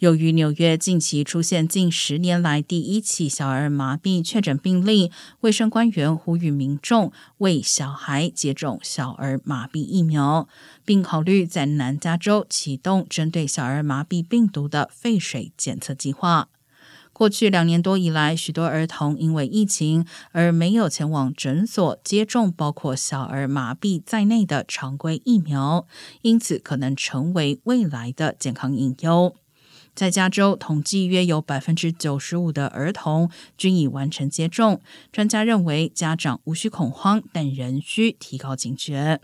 [0.00, 10.48] 由于纽约近期出现近十年来第一起小儿麻痹确诊病例，卫生官员呼吁民众为小孩接种小儿麻痹疫苗，
[10.86, 16.48] 并考虑在南加州启动针对小儿麻痹病毒的废水检测计划。
[17.12, 25.86] 过去两年多以来，许多儿童因为疫情而没有前往诊所接种包括小儿麻痹在内的常规疫苗，
[26.22, 29.36] 因此可能成为未来的健康隐忧。
[29.94, 34.80] 在加州，统计约有百分之九十五的儿童均已完成接种。
[35.12, 39.20] 专家认为，家长无需恐慌，但仍需提高警觉。